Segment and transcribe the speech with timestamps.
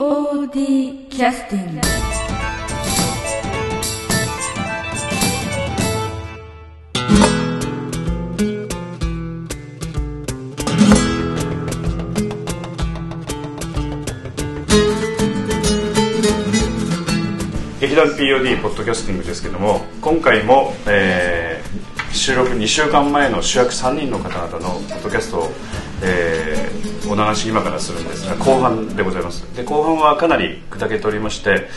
[0.00, 1.80] POD キャスティング
[17.78, 25.50] 劇団 POD ポッドキャスティングですけども今回も、えー収録2週間前の主役3人の方々のポッドキャストを、
[26.02, 26.39] えー
[27.10, 29.42] お流し今からするんですが後半でございます。
[29.56, 31.68] で後半はかなり砕けておりまして、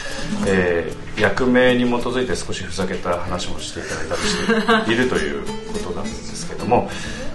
[0.46, 6.90] えー役名に基づいて少しふざけた話もしていただいたりしているということなんですけども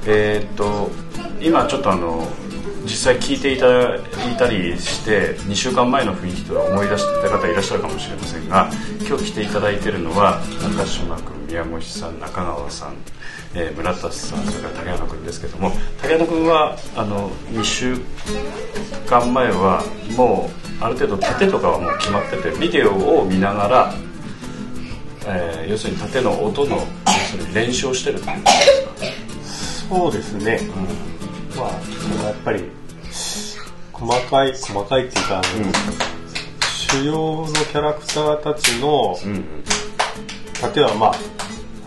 [0.07, 0.91] えっと
[1.41, 2.27] 今ちょっとあの
[2.85, 8.71] 実際聞いていたいたりして2週間前の雰囲気とは思い出した方いらっしゃるかもしれませんが
[9.07, 11.38] 今日来ていただいているのは中島君。
[11.49, 12.95] 宮越さん中川さん、
[13.55, 17.97] えー村田さんそれから竹山君ですけども竹山君はあの2週
[19.09, 19.83] 間前は
[20.17, 23.95] もうある程度盾とかはもう決まっててビデオを見ながら、
[25.27, 26.83] えー要するに盾の音の要
[27.31, 28.51] するに練習をしてるっていうこ
[28.95, 29.07] とで
[29.43, 29.95] すか？
[29.97, 30.61] そうですね、
[31.57, 32.65] まあそのやっぱり
[33.93, 35.45] 細かい細かいっていうか、あの
[36.63, 39.45] 主要のキャラクターたちのうんうん。
[40.61, 41.15] 盾はまあ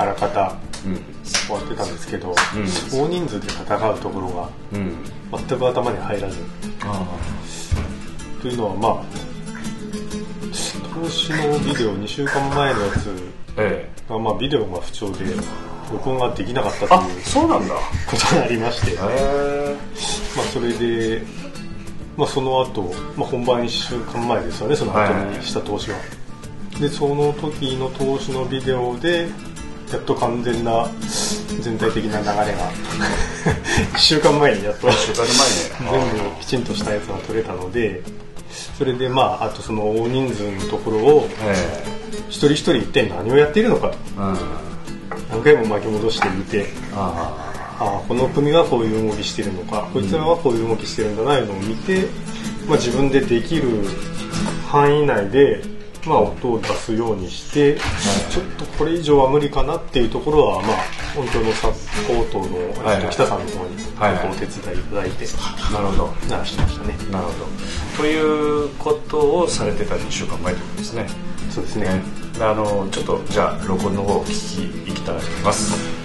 [0.02, 0.96] あらかたうん。
[1.24, 2.34] 終わってたんですけど、ん。
[2.34, 4.96] 大人数で戦うところがうん。
[5.48, 6.38] 全く頭に入らず。
[6.84, 7.06] あ
[8.42, 9.32] というのはまあ
[11.02, 13.10] 投資のビデオ2週間前のやつ
[13.58, 14.10] ええ。
[14.10, 15.26] が、まあ、ビデオが不調で
[15.92, 17.74] 録音ができなかったとあいうそうなんだ。
[17.74, 17.78] へ
[18.10, 19.76] ことがありまして、え。
[20.36, 21.22] まあ、それで、
[22.18, 25.98] まあ、その後、まあ本番1週間前ですよねその後にした投資は、
[26.80, 29.28] でその時の投資のビデオで
[29.92, 30.88] やっと完全な
[31.60, 32.72] 全体的な流れが
[33.94, 36.14] 1週間前にやっと週間前ね。
[36.14, 38.02] 全部きちんとしたやつが撮れたので
[38.78, 41.56] それでまああとその大人数のところをえ
[42.30, 43.94] 一人一人一体何をやっているのか。
[45.30, 49.90] 何回も巻き戻してみてあああこの組がこういう動きしてるのか。
[49.94, 52.06] こいつらはこういう動きしてるんだないうのを見て、
[52.68, 53.70] まあ、自分でできる
[54.68, 55.62] 範囲内で、
[56.06, 57.78] まあ、音を出すようにして、
[58.32, 60.78] ちょっとこれ以上は無理かなっていうところは、まあ、
[61.14, 67.46] 本当のサポートの、はいはい北さんの方にはいはいお手伝いいただいてあなるほど鳴らしてましたねなるほど
[67.98, 71.08] ということをされてた2週間前ということですね。
[71.50, 71.86] そうですね。
[71.86, 72.02] ね
[72.40, 76.01] あのちょっとじゃあ録音の方を聞きいきたいと思います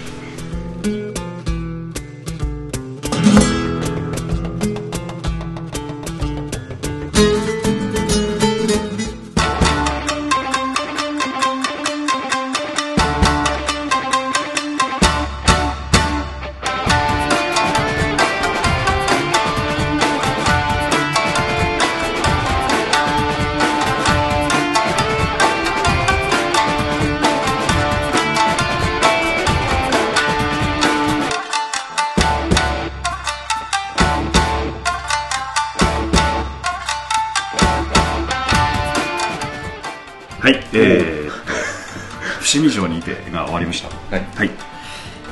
[42.97, 43.89] にてが終わりました。
[43.89, 44.49] はい。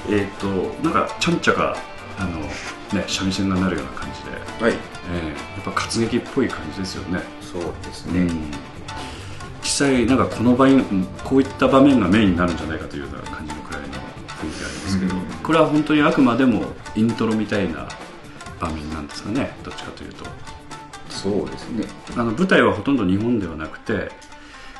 [0.07, 0.47] えー、っと
[0.83, 1.75] なんかちゃんちゃか
[2.17, 4.77] あのね三味線が鳴るような感じで、はい。
[5.11, 7.21] えー、やっぱ活劇っぽい感じですよね。
[7.41, 8.51] そうですね、うん。
[9.61, 10.83] 実際なんかこの場面
[11.23, 15.21] こういった場面がメインになるんじゃないかというような感じのくらいの雰囲気がありますけど、うん。
[15.43, 16.63] これは本当にあくまでも
[16.95, 17.87] イントロみたいな
[18.59, 19.55] 場面なんですかね。
[19.63, 20.25] どっちかというと。
[21.09, 21.85] そうですね。
[22.15, 24.11] あの舞台はほとんど日本ではなくて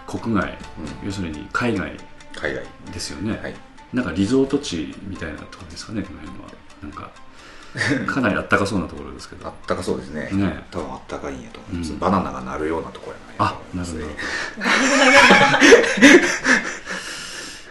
[0.06, 0.56] 国外、う
[1.06, 1.98] 要するに海外
[2.92, 3.56] ですよね、はい。
[3.94, 6.46] なんかリゾート地みたいなところですかねこの辺は。
[6.82, 7.12] なんか
[8.08, 9.46] かなりあったかそうなところですけど。
[9.48, 10.30] あったかそうですね。
[10.32, 10.66] ね。
[10.72, 12.00] 多分あったかいんやと思います、うん。
[12.00, 14.00] バナナが鳴るようなところやあなるほど。
[14.00, 14.06] ね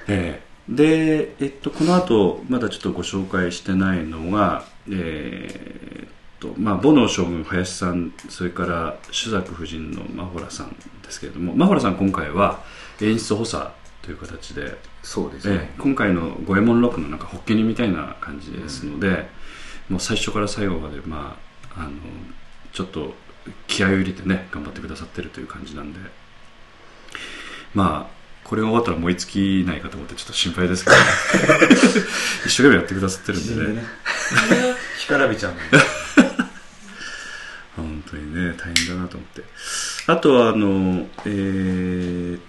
[0.09, 0.45] ええ。
[0.69, 6.15] で、えっと、この後まだちょっとご紹介してないのが、えー
[6.57, 12.63] まあ、ボノ将軍林さんそれから朱雀夫人のマホラさんですけれどもマホラさん今回は
[13.01, 13.69] 演出補佐
[14.05, 19.27] という形で、そうですね、ええ今回の五右衛門六のなんかホッケニみたいな感じですので、
[19.89, 21.39] もう最初から最後まで、ま
[21.75, 21.93] あ、あの
[22.75, 23.15] ちょっと
[23.67, 26.01] 気合を入れてね頑張ってくださってるという感じなんで。
[27.73, 28.15] まあ
[28.45, 30.97] これが終わったら燃え尽きないかと思ってちょっと心配ですけど。
[32.45, 33.87] 一生懸命やってくださってるんでね。
[34.99, 35.55] 干からびちゃう
[37.75, 39.45] 本当にね大変だなと思って。
[40.07, 42.41] あとはあのえーっ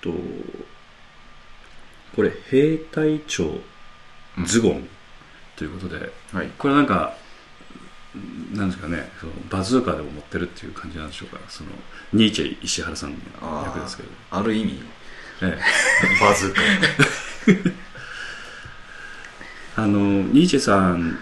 [0.00, 0.10] と
[2.14, 3.60] これ兵隊長
[4.44, 4.88] ズゴン。
[5.56, 6.50] ということで、はい。
[6.56, 7.16] これなんか
[8.54, 11.40] なんですかねそのバズーカでも持ってるっていう感じなんでしょうか。
[11.48, 11.70] その
[12.12, 13.16] ニーチェ石原さんの
[13.64, 14.80] 役ですけど、ある意味。
[15.42, 15.58] ええ、
[16.20, 16.60] バズか
[19.82, 21.18] あのニーチェさん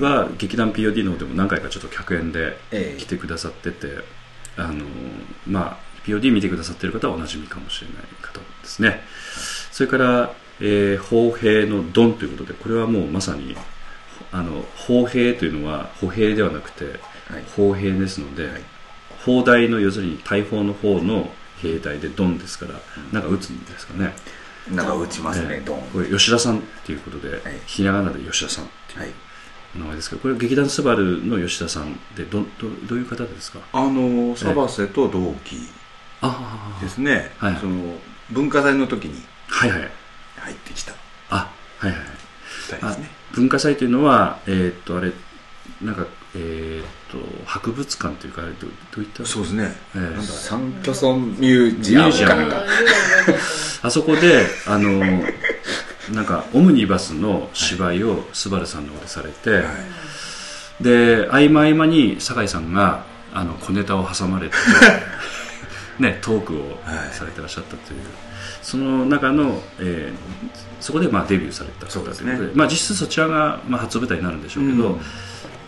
[0.00, 3.00] は劇団 POD の方でも何回かちょっと客演でええ。
[3.00, 3.98] 来てくださってて、
[4.56, 4.84] あの
[5.46, 9.02] まあ POD 見てくださってる方はおなじみかもしれない方ですね。
[9.70, 13.56] それから、えー、砲兵のドンということでこれはもうまさに
[14.32, 16.84] あの砲兵というのは歩兵ではなくて
[17.30, 17.44] はい。
[17.56, 18.62] 砲兵ですので、はい。
[19.24, 21.30] 砲台の要するに大砲の方の
[21.62, 22.74] 兵隊でドンですから、
[23.12, 24.14] なんか撃つんですかね、
[24.72, 25.80] なんか打ちますねええドン。
[25.92, 27.40] これ吉田さんっていうことで、い。
[27.66, 29.10] ひらがなで吉田さんっていうはい。
[29.76, 32.46] 名前ですけどこれ劇団スバルの吉田さんでどど
[32.88, 33.60] どういう方ですか？
[33.72, 35.56] あのサバセと同期
[36.80, 37.56] ですね、はい。
[37.60, 37.94] その
[38.30, 39.90] 文化祭の時にはいはい。
[40.40, 40.92] 入ってきた。
[41.30, 42.00] あはいはい。
[42.00, 42.02] あ
[42.72, 43.10] 二人ですね。
[43.32, 45.12] 文化祭というのはえーっとあれ
[45.82, 48.56] なんかえーっと博物館というかどど
[48.98, 49.24] ういった？
[49.24, 49.72] そうですね。
[49.94, 52.64] ええなんだサンキョソンミュージアムミュージアムか なんか。
[53.82, 54.90] あそこであの
[56.12, 59.64] なんかオムニバスの芝居をスバルさんの方でされて、はい。
[60.82, 64.54] で合間合間に酒井さんがあの小ネタを挟まれて
[66.00, 67.14] ねトークをはい。
[67.14, 68.00] されてらっしゃったという、
[68.62, 70.50] その中の、えー
[70.80, 72.24] そこでまあデビューされた方ということで。
[72.36, 75.00] そうですまあ、実質そちらがまあ初舞台になるんでしょうけど、うん。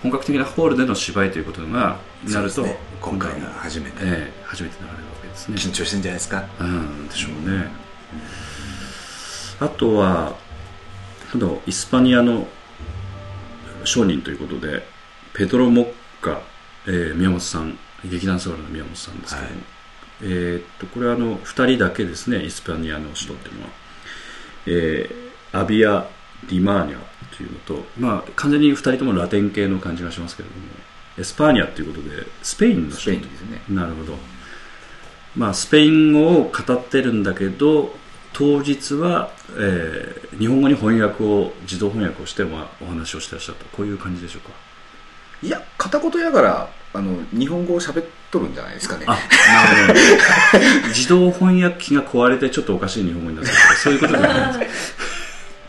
[0.02, 2.78] 本格的なホールでの芝居ということがなると、ね。
[3.00, 3.98] 今回が初めて。
[4.00, 5.56] えー初めてなられるわけですね。
[5.56, 6.44] 緊張してんじゃないですか？
[6.60, 7.66] うんでしょうね、
[9.60, 10.34] あとは
[11.34, 12.46] あとイスパニアの
[13.84, 14.86] 商人ということで
[15.34, 16.40] ペドロ・モッカ、
[16.86, 19.62] えー宮本さん劇団スバルの宮本さんですけども、はい
[20.22, 23.68] えーっとこれはあの2人だけですねイスパニアの首都っていうのは、
[24.66, 26.06] えーアビア・
[26.48, 26.98] ディマーニャ
[27.36, 30.62] というのと、まあ、完全に2人ともラテン系の感じがしますけれども
[31.18, 33.60] エスパーニャということでスペインの国ですね。
[33.68, 34.14] なるほど、
[35.36, 37.94] まあ、スペイン語を語ってるんだけど
[38.32, 43.64] 当日は、えー日本語に翻訳を自動翻訳をして、まあ、お話をしてらっしゃった。
[43.66, 44.71] こういう感じでしょうか
[45.42, 49.06] いや片言やからあの日本語を喋っとるんじゃないですかね。
[49.08, 49.94] あなる
[50.52, 50.88] ほど。
[50.88, 55.02] 自動翻訳機が壊れてちょっとおかしい日本語になってるとかそういうことじゃないんですか。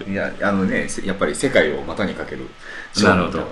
[0.06, 2.48] いやあのねせやっぱり世界を股にかける
[3.02, 3.48] なるほど。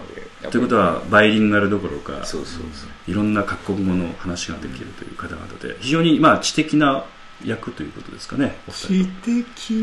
[0.49, 3.11] ということはバイリンガルどころかそうそうそう。
[3.11, 7.05] いろんな各国語の話ができるという方々で非常にまあ知的な
[7.45, 9.05] 役ということですかねお二人。
[9.05, 9.73] 知的。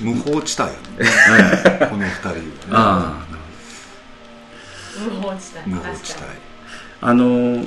[0.00, 0.80] 無法地帯やね。
[0.98, 2.42] ええこの二人はね。
[2.70, 3.39] ああ
[4.98, 5.70] 無法地帯。
[5.70, 6.40] 無法地確かに。
[7.02, 7.64] あの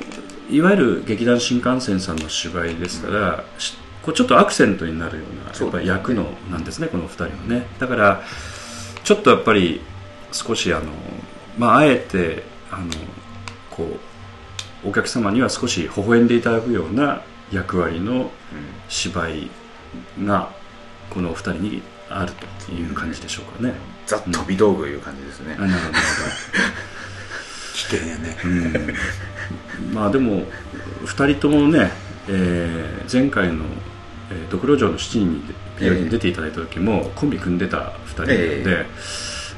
[0.50, 7.66] いわゆる劇団新幹線さんの芝居ですから、しこうちょっとアクセントになるようなやっぱり役のなんですねこの2人はね。
[7.78, 8.22] だから
[9.02, 9.80] ちょっとやっぱり
[10.30, 10.92] 少しあの、
[11.58, 12.90] まあ、あえてあの
[13.70, 13.84] こ
[14.84, 18.30] うお客様には少し微笑んでいただくような役割の
[18.88, 19.50] 芝居
[20.24, 20.50] が
[21.10, 22.32] このお二人にある
[22.66, 23.74] という感じでしょうかね。
[24.06, 25.56] ザ・飛び道具いう感じですね。
[25.58, 25.98] あなるほど
[27.74, 28.36] 危険やね。
[28.44, 29.94] うん。
[29.94, 30.44] まあでも
[31.04, 31.90] 2人ともね、
[32.28, 33.64] えー前回の
[34.30, 35.44] 「えードクロ城の7人」
[35.78, 38.86] に出ていただいた時もコンビ組んでた2人なので、え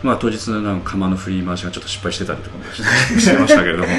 [0.03, 2.83] まあ、当日の釜の振り回しがちょっと失敗してたりとかもし
[3.31, 3.89] てましたけれども。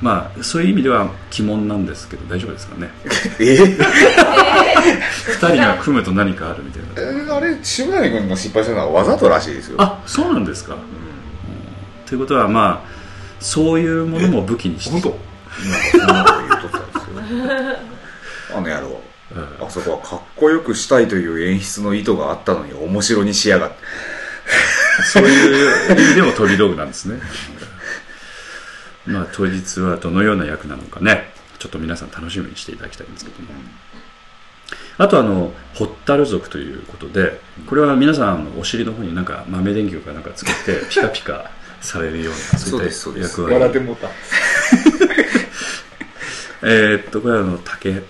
[0.00, 2.90] まあそういう意味では鬼門なんですけど大丈夫ですかね。
[3.38, 3.76] え？2
[5.38, 7.12] 人が組むと何かあるみたいな。
[7.12, 9.76] ーあれ渋谷君の失敗するのはわざとらしいですよ。
[9.78, 10.76] あそうなんですか、
[12.12, 14.90] ということはまあそういうものも武器にして。
[14.90, 15.16] 本当。
[15.64, 17.46] 今そんなこと言うとったんですよ
[18.54, 19.00] あの野郎。
[19.34, 23.76] うんあそこはかっこよくしたいという演出の意図があったのに面白にしやがって。
[25.04, 27.18] そういう意味でも飛び道具なんですね。
[29.06, 33.48] まあ当日はどのような役なのかね、ちょっと皆さん楽しみにしていただきたいんですけども。
[34.98, 41.50] あとあの、ホッタル族ということで、これは皆さんお尻の方になんか豆電球かなんかつけてピカピカ
[41.82, 43.54] されるような、そういった役割。
[43.54, 44.08] 笑ってもうた。
[46.64, 48.02] えーっと、これはあの、竹、え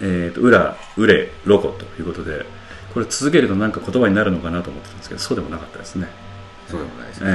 [0.00, 2.46] ーっと、裏、うれ、ロコということで、
[2.94, 6.08] これ続けるとなんか言葉になるのかなと思ってたんですけど、そうでもなかったですね。
[6.70, 7.26] そうでもないですね、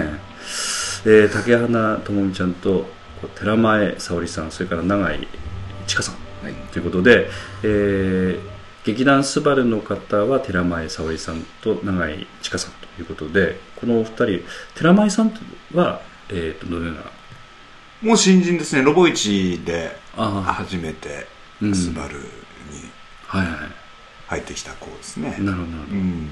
[1.05, 1.21] ええ。
[1.23, 2.89] えー竹花智美ちゃんと
[3.21, 5.27] こう寺前沙織さんそれから永井
[5.85, 6.53] 千佳さんはい。
[6.71, 7.29] ということで、
[7.63, 14.25] えー劇団スバルの方は寺前沙織さんと永井千佳さんということでこのお二人
[14.75, 15.33] 寺前さん
[15.73, 17.01] は、えー、とどのような？
[18.01, 18.83] もう新人ですね。
[18.83, 21.27] ロボイチであ初めて
[21.61, 21.75] うん。
[21.75, 22.23] スバルに
[24.27, 25.31] 入ってきた子ですね。
[25.31, 26.27] なるほどなるほど、うん。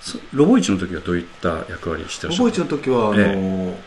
[0.00, 3.80] そロボイチの時はどういった役割してらっしゃるロボイチの時はあの、え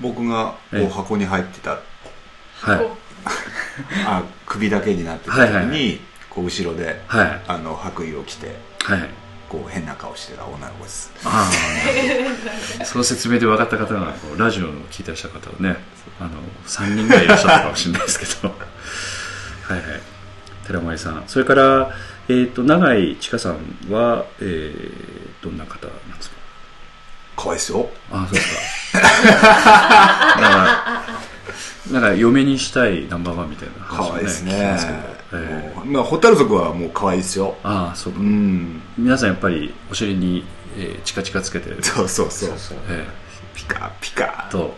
[0.00, 0.82] 僕がこえ。
[0.82, 2.88] えう箱に入ってた、はい。
[4.06, 5.98] あ首だけになってた時に、はいはいは
[6.30, 7.42] こう後ろではい。
[7.46, 9.23] あの白衣を着てはい
[9.54, 11.12] こう変な顔してた女の子です。
[11.24, 11.50] あ
[12.80, 15.76] あその説明で分かった方がこうラジオを聞いてらっしゃる方はね
[16.18, 16.30] あの
[16.66, 18.48] 3人ぐらいいらっしゃったかもしれないですけど。
[19.68, 20.00] はいはい。
[20.66, 21.22] 寺前さん。
[21.26, 21.90] それから、
[22.28, 23.58] えー、と永井千佳さん
[23.90, 26.36] は、えー、どんな方なんですか？
[27.42, 27.88] かわいいですよ。
[28.10, 28.98] あそうですか。
[30.40, 31.04] なんか
[31.92, 34.78] なんか嫁にしたいナンバーワンみたいなか話をわいいですね
[35.84, 37.56] まあホタル族はもうかわいいですよ。
[37.62, 38.82] ああそうか、うん。
[38.98, 40.44] 皆さんやっぱりお尻に、
[40.76, 42.52] えーチカチカつけて、そうそうそう。
[42.88, 43.06] え
[43.54, 44.24] ピカピカ。
[44.24, 44.76] ーと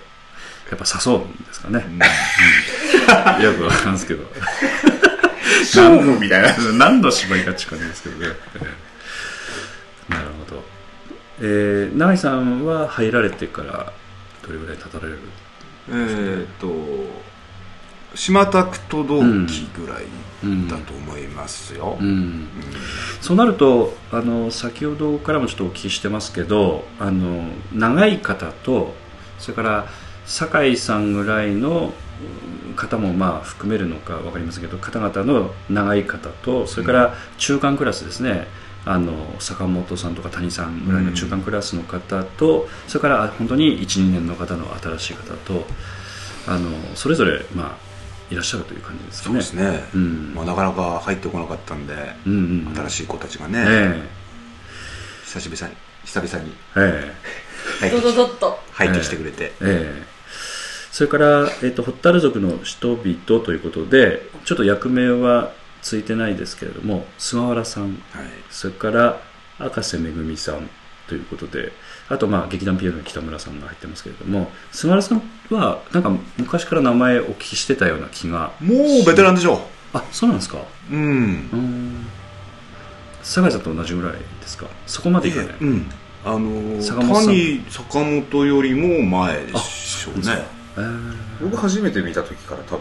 [0.71, 3.45] やっぱ誘うんですかね、うん。
[3.45, 4.25] よくわかるんですけど。
[5.61, 6.55] 勝負みたいな。
[6.75, 8.87] 何の芝居かって感じですけどね、えー
[10.09, 10.63] なるほど、
[11.41, 13.93] えー、永井さんは入られてから
[14.47, 15.19] どれぐらい経たれる
[15.89, 16.67] えーっと
[18.17, 20.05] 島拓と同期ぐらい
[20.69, 22.49] だと思いますよ、うん。
[23.21, 28.95] そうなるとあの先ほどからもちょっとお聞きしてますけどあの長い方と
[29.39, 29.87] それから
[30.25, 31.93] 酒井さんぐらいの
[32.61, 38.47] うん方もまあ含めるのか分かりませんけど方々の長い方とそれから中間クラスですね、
[38.85, 45.65] あの坂本さんとか谷さんぐらいの中間クラスの方と、それからあ本当に12年の方の新しい方と
[46.47, 47.96] あのそれぞれ、まあ、
[48.30, 49.40] いらっしゃるという感じですかね。
[49.42, 50.35] そうですね、うん。
[50.35, 51.95] まあ、なかなか入ってこなかったんで、
[52.26, 52.75] うんうんうん。
[52.75, 54.02] 新しい子たちがね、え
[55.25, 55.68] 久しぶりに
[56.04, 56.50] 久々に。
[56.50, 57.14] ええ。
[57.85, 58.59] え入ってドドドッと。
[58.73, 60.02] 入ってきてくれて、ええ。
[60.90, 65.52] それから、えっとホッタル族の人々ということでちょっと役名は
[65.83, 67.85] ついてないですけれども菅原さん。
[67.85, 67.95] はい。
[68.50, 69.21] それから
[69.59, 70.71] 赤瀬めぐみさん
[71.06, 71.73] ということで
[72.09, 79.61] あとまあ劇団 PL の北村さんが入ってますけれども菅原さんはなんか昔から名前お聞きしてたような気がもうベテランでしょ。
[79.93, 80.59] あそうなんですか？
[80.91, 80.99] うん。
[81.01, 81.05] う
[81.57, 82.07] ん。
[83.23, 84.67] 酒井さんと同じぐらいですか？
[84.87, 85.91] そこまでいかない、うん。
[86.25, 87.25] あのー坂本さん。
[87.27, 90.45] 谷坂本よりも前でしょうね。
[90.77, 91.15] えー。
[91.43, 92.81] 僕初めて見た時から多分。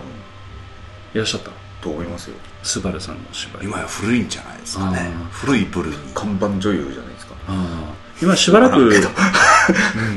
[1.14, 1.52] いらっしゃった？
[1.82, 2.36] と思いますよ。
[2.64, 3.66] スバルさんの芝居。
[3.66, 5.12] 今や古いんじゃないですかね。
[5.32, 5.98] 古い部類に。
[6.14, 7.36] 看板女優じゃないですか。
[7.48, 8.90] ああ今しばらく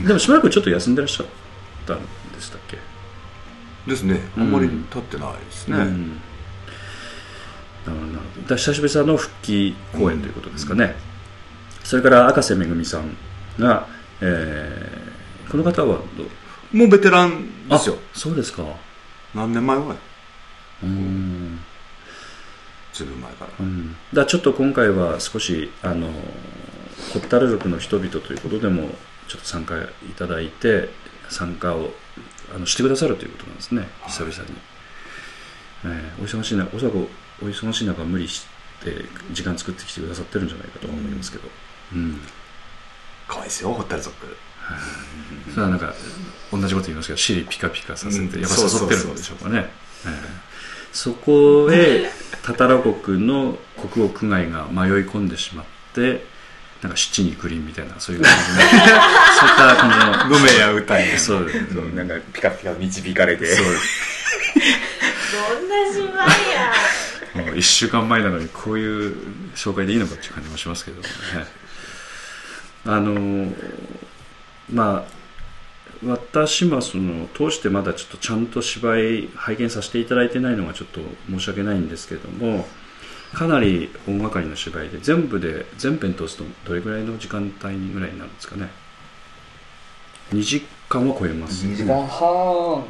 [0.06, 1.26] でもしばらくちょっと休んでらっしゃっ
[1.86, 2.04] たんで
[2.40, 2.78] したっけ？
[3.86, 4.20] ですね。
[4.36, 6.20] あんまり経ってないですね、うん。
[8.46, 10.94] だ久しぶりの復帰公演ということですかね、
[11.84, 13.16] それから赤瀬めぐみさん
[13.58, 13.88] が、
[14.20, 15.08] えー
[15.50, 16.24] この方はど
[16.74, 16.76] う？
[16.76, 17.96] もうベテランですよ。
[17.96, 18.62] あそうですか。
[19.34, 19.98] 何年前ぐらい？
[20.82, 21.58] うん。
[22.92, 23.50] ずいぶん前から。
[23.60, 26.10] うん、だからちょっと今回は少しあの
[27.12, 28.90] ホッタル族の人々ということでも
[29.28, 29.86] ちょっと参加い
[30.16, 30.88] ただいて
[31.28, 31.90] 参加を
[32.54, 33.88] あのしてくださるということなんですね。
[34.06, 34.56] 久々に、
[35.84, 36.98] えーお忙しいなおそらく
[37.42, 38.46] お忙しい中無理し
[38.82, 41.48] て時間作ってきてくださってるんじゃないかとは思いますけど、
[41.94, 42.20] うん。
[43.26, 44.14] かわいいですよホタル族。
[45.50, 45.94] それはなんか
[46.52, 48.40] 同じこと言いますけど尻ピカピカさせて、うん。
[48.40, 49.70] やっぱ誘ってるんでしょうかね、
[50.06, 50.48] ええ
[50.92, 52.08] そこへ
[52.42, 53.58] タタラ国の
[53.90, 56.24] 国王区外が迷い込んでしまって
[56.82, 58.58] なんか七にクリーンみたいなそういう感じの。
[59.38, 61.18] そういった感飲めや歌いじの。
[61.18, 61.94] そうそう。
[61.94, 63.46] なんかピカピカ導かれて。
[63.46, 63.66] そう。
[63.66, 63.70] ど
[65.60, 66.98] んな芝居や。
[67.34, 69.16] もう1週間前なのにこういう
[69.54, 71.08] 紹介でいいのかっていう感じもしますけどもね
[72.84, 73.52] あの
[74.72, 75.18] まあ
[76.06, 82.66] 私はその通してまだちょっとちゃんと芝居拝見させていただいてないのがちょっと申し訳ないんですけれども
[83.32, 88.68] かなり大掛かりな芝居で全部で全編通すとどれぐらいの時間帯ぐらいになるんですかね。
[90.32, 92.84] 2時間は超えます、2時間半。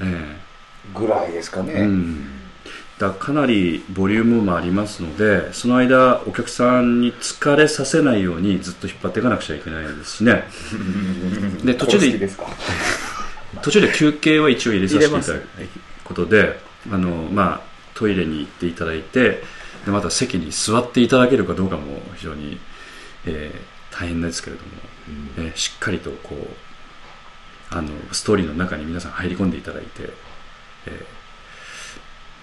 [0.00, 0.36] え
[0.94, 2.26] ぐらいですかね、えうん。
[2.98, 10.44] だかなりボリュームもありますのでその間お客さんに疲れさせないようにずっと引っ張っていかなくちゃいけないですしね。
[11.64, 12.28] で途中で
[13.62, 15.46] 途中で休憩は一応入れさせていただく
[16.04, 19.42] ことであの、まあ、トイレに行っていただいて
[19.84, 22.60] でまた席に座っていただけるかどうかも非常に、
[23.26, 24.70] えー大変ですけれども、
[25.36, 26.46] えーしっかりとこう
[27.70, 30.10] あのストーリーの中に皆さん入り込んでいただいて、
[30.86, 30.90] え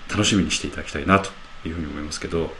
[0.08, 1.30] ー楽しみにしていただきたいなと
[1.68, 2.52] いうふうに思いますけど、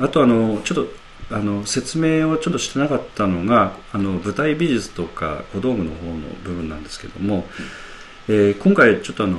[0.00, 0.86] あとあのちょっ
[1.28, 7.46] とあの説明をちょっとしてなかったのがあの舞台美術とか小道具の方の部分なんですけども、
[8.28, 9.38] えー今回ちょっとあの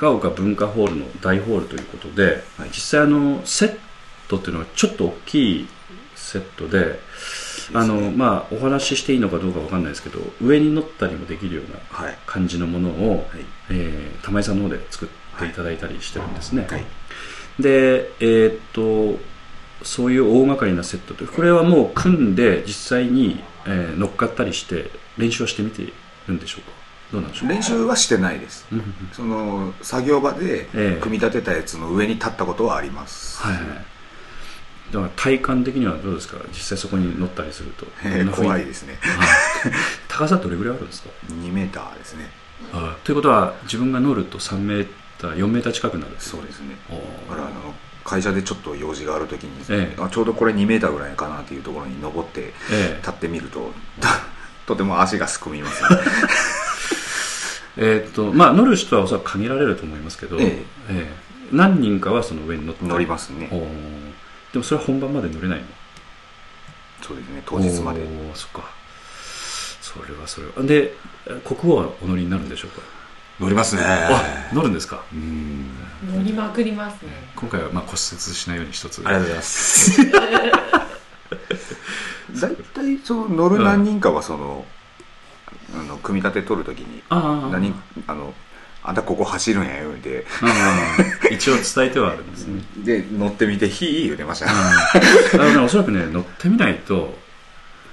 [0.00, 3.78] 高岡文化ホールの大ホールということで、実際あのセッ
[4.28, 5.68] トっていうのはちょっと大きい
[6.14, 6.98] セットで
[7.74, 12.18] あのまあお話ししていいのかどうかわかんないですけど上に乗ったりもできるようなはい。
[12.26, 13.26] 感じのものを、はい。
[13.70, 15.08] えー玉井さんの方で作っ
[15.38, 16.84] ていただいたりしてるんですね、はい。
[17.60, 19.20] でえーっと
[19.84, 25.82] そういう大掛かりなセットとこれはもう組んで実際に、えー乗っかったりして練習をしてみて
[26.28, 26.81] るんでしょうか？
[27.12, 27.48] どうなんでしょう？
[27.48, 28.66] か練習はしてないです。
[29.12, 31.00] その作業場でええ。
[31.00, 33.64] 組み立てたやつの上に立ったことはあります、はいはい
[34.92, 36.36] だから体感的にはどうですか？
[36.48, 37.86] 実際そこに乗ったりすると。
[38.04, 38.98] えー怖いですね。
[39.00, 39.72] はい。
[40.08, 42.30] 高さどれぐらいあるんですか？2メーターですね。
[42.74, 44.88] あということは自分が乗ると3メー
[45.18, 46.76] ター4メーター近くなるそうですね。
[47.28, 50.02] だからあの会社でちょっと用事がある時に、ええ。
[50.02, 52.96] あちょうどこれ2メーターぐらいかなっていうところに登ってええ。
[52.98, 53.72] 立ってみると
[54.66, 55.88] とても足がすくみますね
[57.76, 60.46] えーっとまあ乗る人はおそらく限られると思いますけど、ええ。
[60.46, 61.10] ええ。
[61.52, 63.48] 何人かはその上に乗って乗りますね。
[63.52, 63.66] おー。
[64.52, 65.64] でもそれは本番まで乗れないの。
[67.02, 67.42] そうですね。
[67.46, 68.00] 当日まで。
[68.00, 68.70] おーそっか。
[69.80, 70.62] それはそれは。
[70.62, 70.94] で
[71.44, 72.80] 国王はお乗りになるんでしょうか？
[73.40, 73.82] 乗りますね。
[73.84, 75.02] あ乗るんですか？
[75.12, 75.66] うん。
[76.14, 77.10] 乗りまくりますね。
[77.36, 79.02] 今回はまあ骨折しないように一つ。
[79.04, 80.00] ありがとうございます。
[82.40, 84.64] 大体その乗る何人かはその、
[85.74, 87.50] あの組み立て取る時にああ。
[87.50, 87.74] 何
[88.06, 88.34] あの
[88.84, 90.26] あんたここ走るんやよで
[91.30, 92.62] 一応伝えてはあるんですね。
[92.84, 94.50] で乗ってみて「ひー」言うてました。
[94.50, 97.16] あのねおそらくね乗ってみないと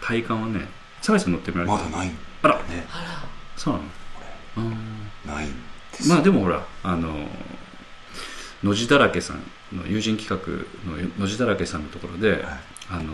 [0.01, 0.67] 体感はね
[1.01, 2.11] 酒井さん乗ってみられたまだない。
[2.41, 2.55] あら。
[2.55, 2.87] ね。
[3.55, 3.79] そうな
[4.63, 4.69] の？
[4.69, 5.09] うん。
[5.25, 5.53] ないんで
[5.99, 7.29] すまあでもほらあの
[8.63, 9.43] 野地だらけさん
[9.77, 12.43] の友人企画の野地だらけさんのところで、
[12.89, 13.13] あの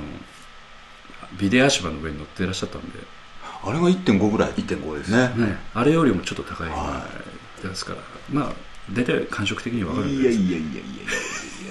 [1.37, 2.99] ビデオ足場の上に乗っていらっしゃったんで、
[3.65, 4.51] あれが1.5ぐらい。
[4.53, 5.11] 1.5です。
[5.11, 5.33] ね。
[5.35, 7.05] ね、あれよりもちょっと高いは
[7.63, 7.99] ですから
[8.31, 8.53] まあ
[8.91, 10.61] 大体感触的に分かるんいやいやいやいやい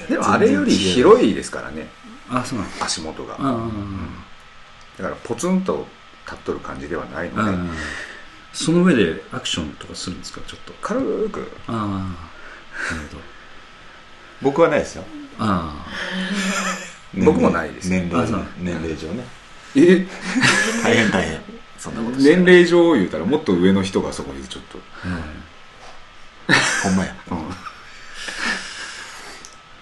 [0.02, 0.06] や。
[0.08, 1.88] でもあれより広いですからね。
[2.30, 3.34] あそうなの足元が。
[3.34, 3.68] ああ
[4.98, 5.86] だからポツンと
[6.26, 7.78] 立っとる感じではないああので
[8.52, 10.40] その上でアクションとかするんですか？
[10.46, 10.72] ちょっと。
[10.80, 11.50] 軽く。
[11.68, 12.94] ああ。
[12.94, 13.22] なるほど。
[14.42, 15.04] 僕はないですよ。
[15.38, 15.84] あ
[17.14, 17.88] 僕もないです。
[17.90, 18.26] 年齢
[18.60, 19.24] 年齢上ね。
[19.76, 20.06] え？
[20.82, 21.40] 大変大変
[21.78, 25.18] そんなこと年齢上言うたらもっと上の人がそこにちょっと、あ、
[26.48, 27.14] えほんまや。
[27.30, 27.38] うん。
[27.38, 27.40] え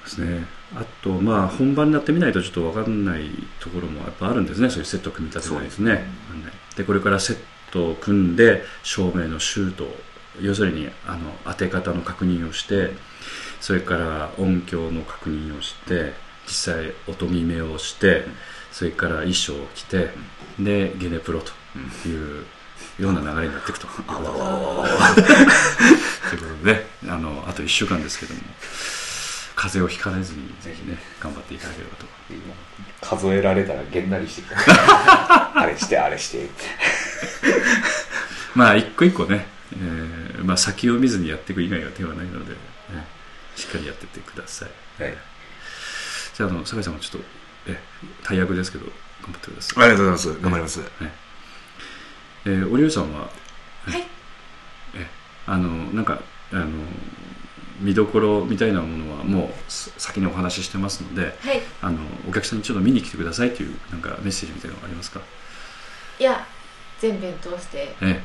[0.04, 0.46] ですね。
[0.74, 3.28] あとまあ本番になってみないとちょっと分かんない
[3.60, 4.70] ところもやっぱあるんですね。
[4.70, 6.04] そういうセットを組み立てないですね。
[6.76, 7.36] でこれからセッ
[7.70, 9.86] トを組んで照明のシュート
[10.40, 12.90] 要するにあの当て方の確認をして
[13.60, 16.12] それから音響の確認をして
[16.46, 18.24] 実際音見目をして
[18.70, 20.10] それから衣装を着て
[20.58, 21.52] でゲネプロと
[22.08, 22.46] いう
[22.98, 23.86] ような流れになっていくと。
[23.86, 25.28] いうことで
[26.30, 28.40] ということであのあと1週間ですけども
[29.54, 32.06] 風邪をひかれずにぜひね頑張っていただければと。
[33.00, 35.60] 数えられたらげんなりしてきた。
[35.60, 36.48] あれしてあれして。
[38.54, 42.58] まあ一個一個ね、えーまあ、先を見ずにやっていく以外は手はないので、ね
[43.54, 45.02] しっかりやっていってください。
[45.02, 45.16] はい。
[46.34, 47.26] じゃああの酒井さんもちょっと
[47.66, 47.78] え
[48.24, 48.86] 大役ですけど
[49.22, 49.84] 頑張ってください。
[49.84, 50.42] ありがとうございます。
[50.42, 50.80] 頑張ります
[52.44, 53.20] えー、おりゅうさんは？
[53.20, 53.28] は
[53.96, 54.02] い。
[54.94, 55.06] え
[55.46, 56.20] あのなんか
[56.52, 56.68] あの
[57.80, 61.60] 見どころみたいなものはもうす先にお話ししてますのではい。
[61.80, 65.20] あのお客さんにちょっと見に来てくださいというなんかメッセージみたいなのありますか？
[66.18, 66.46] いや
[67.00, 68.20] 全編通してえ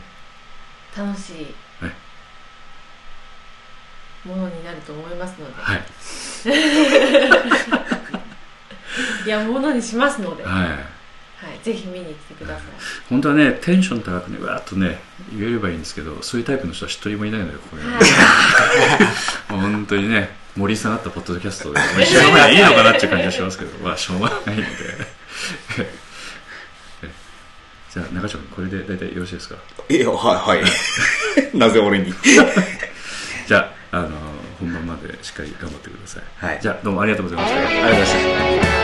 [0.96, 1.92] 楽しいはい
[4.28, 5.82] ものになると思いますので、はい。
[9.26, 10.80] い、やものにしますので、は
[11.38, 12.64] はいい、ぜひ見に来てください。
[13.10, 15.00] 本当はねテンション高くねわーっとね
[15.38, 18.00] 言えればいいんですけどそういうタイプの人は一人もいないのよここに、は。
[18.00, 18.02] い。
[19.54, 24.68] 本当にね盛り下がったポッドキャストで、まあ、しょうがないいいのかなっていう感じがしますけど まあしょうがないので。
[25.80, 25.92] え
[27.94, 29.56] じゃあ中条君これで大体よろしいですか？
[29.90, 30.68] いやはいは
[31.54, 31.58] い。
[31.58, 32.14] なぜ俺に？
[33.48, 34.10] じゃあ、あの
[34.60, 36.24] 本番までしっかり頑張ってください。
[36.46, 36.60] はい。
[36.62, 37.60] じゃあ、どうもありがとうございました。
[37.60, 38.06] ありがとうございま
[38.64, 38.77] した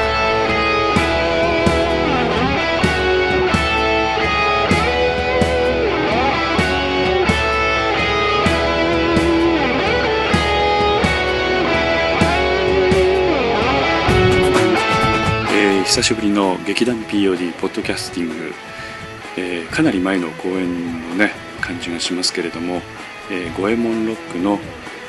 [15.94, 18.34] 久しぶりの劇団 POD ポッドキャスティング、
[19.38, 22.82] えーかなり前の公演のね感じがしますけれども、
[23.30, 24.58] えー、五右衛門ロックの、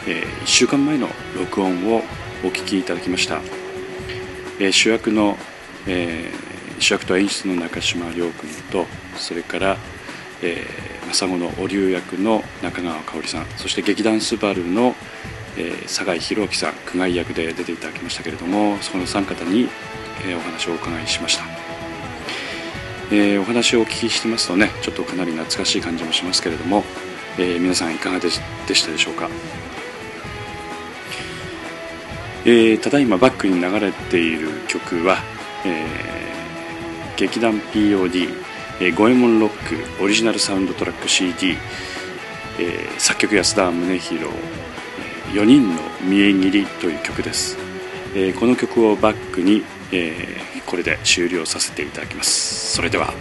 [0.06, 2.02] え1週間前の録音を
[2.44, 3.40] お聞きいただきました、
[4.60, 5.38] えー主役の、
[5.86, 8.84] えー主役と演出の中島亮君と
[9.16, 9.78] それから、
[10.42, 14.94] えー、政子のお龍役の中川香織さんそして劇団スバルの、
[15.56, 19.70] えー、酒井宏樹さん久我役で出ていただきましたけれどもその3方に
[20.22, 21.44] えー、お話をお伺いしました、
[23.10, 26.84] えー、お話をお聞きしてますとねちょっとかなり懐かしい感じもしますけれども、
[27.38, 28.40] えー、皆さんいかがでし
[28.84, 29.28] たでしょうか、
[32.44, 35.18] えー、ただいまバックに流れている曲は、
[35.64, 38.44] えー、劇団 POD
[38.80, 41.52] えー、五右衛門ロックオリジナルサウンドトラック CD、
[42.58, 44.24] えー、作曲安田宗弘
[45.32, 47.56] 4人の見え切りという曲です、
[48.16, 49.62] えー、この曲をバックに、
[49.96, 52.74] えー、これで終了させていただきます。
[52.74, 53.14] それでは。